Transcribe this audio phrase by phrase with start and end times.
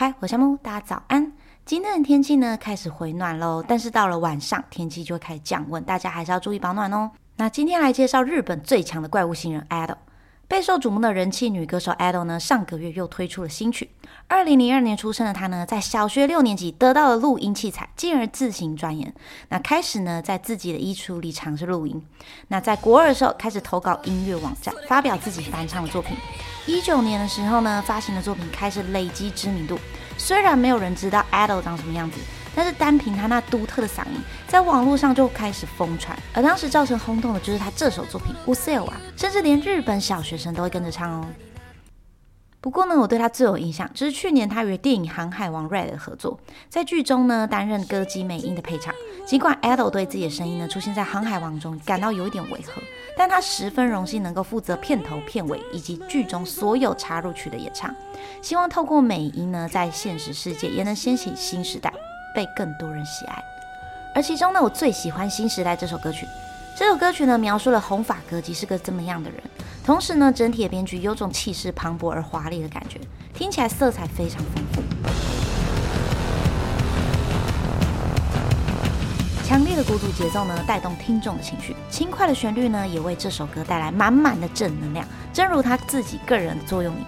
[0.00, 1.32] 嗨，我是木，大家早安。
[1.66, 7.10] 今天的天气呢开始回暖喽，但是到了晚上天气就会开始降温，大家还是要注意保暖哦。
[7.34, 9.96] 那今天来介绍日本最强的怪物新人 Ado。
[10.46, 13.90] 备受瞩目的人气女歌手 Ado 呢，上个月又推出了新曲。
[14.28, 19.12] 二零零二年出生的她呢，在小学六年级得到了录音器材，进而自行钻研。
[19.48, 22.00] 那开始呢，在自己的衣橱里尝试录音。
[22.46, 26.16] 那在国二的时候，开始投稿音乐网站，发表自己翻唱的作品。
[26.68, 29.80] 一九年的时候呢，发行的作品开始累积知名度。
[30.18, 32.20] 虽然没有人知道 Ado 长什么样子。
[32.54, 41.26] 但是单凭他那独特的嗓音，在网络上就开始疯传，而当时造成轰动的就是他这首作品《u s e l 啊，甚至连日本小学生都会跟着唱哦。
[42.68, 48.94] 不过呢，我对他最有印象就是去年他与电影《航海王》Red 的合作，在剧中呢担任歌姬美音的配唱。
[49.24, 52.82] 尽管 Ado 对自己的声音呢出现在《航海王》中感到有一点违和，
[53.16, 57.90] 但他十分荣幸能够负责片头、片尾以及剧中所有插入曲的演唱。
[58.42, 61.90] 希望透过美音呢，在现实世界也能掀起新时代。
[62.34, 63.42] 被更多人喜爱，
[64.14, 66.26] 而其中呢，我最喜欢《新时代》这首歌曲。
[66.76, 69.40] 这首歌曲呢，描述了红发歌姬是个怎么样的人，
[69.88, 73.00] 同时呢，整体的编曲有种气势磅礴而华丽的感觉，
[73.32, 74.82] 听起来色彩非常丰富。
[79.42, 85.08] 强烈的鼓组节奏呢，带动听众的情绪；轻快的旋律呢，也为这首歌带来满满的正能量。
[85.32, 87.02] 正如他自己个人的座右铭。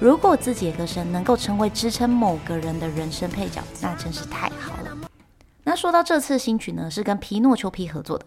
[0.00, 4.90] 如果自己的歌声能够成为支撑某个人的人生配角，那真是太好了。
[5.62, 8.26] 那说到这次新曲呢，是跟皮诺丘皮合作的。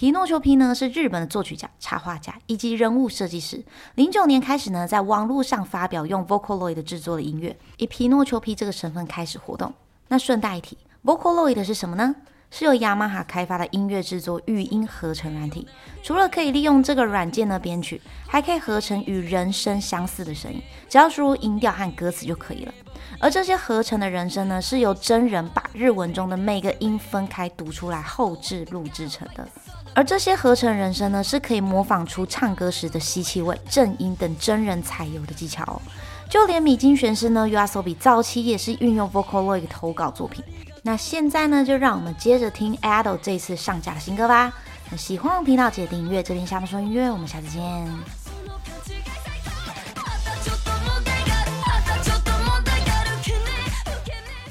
[0.00, 3.62] 皮诺丘皮呢是日本的作曲家、插画家以及人物设计师。
[3.96, 9.70] 零九年开始呢，在网络上发表用 Vocaloid 制作的音乐，以皮诺丘皮这个身份开始活动。
[10.08, 12.16] 那顺带一提，Vocaloid 是什么呢？
[12.50, 15.68] 是由雅马哈开发的音乐制作语音合成软体，
[16.02, 22.72] 除了可以利用这个软件的编曲，还可以合成与人声相似的声音，只要输入音调和歌词就可以了。
[23.18, 29.46] 而这些合成的人声呢，是由真人把日文中的每个音分开读出来后置录制成的。
[29.94, 35.82] 而这些合成人声呢，是可以模仿出唱歌时的吸气味、正音等真人才有的技巧哦。
[36.28, 40.44] 就连米津玄师呢，USOB 早期也是运用 Vocaloid 投稿作品。
[40.82, 44.52] 那现在呢，就让我们接着听 Ado 这次上架的新歌吧。
[44.90, 48.19] 那喜欢我频道记得订阅这边下方说音乐，我们下次见。